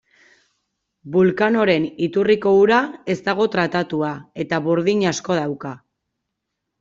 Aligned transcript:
Vulcanoren 1.15 1.83
iturriko 2.05 2.53
ura 2.61 2.79
ez 3.15 3.17
dago 3.27 3.47
tratatuta, 3.57 4.09
eta 4.45 4.61
burdin 4.69 5.05
asko 5.11 5.37
dauka. 5.41 5.75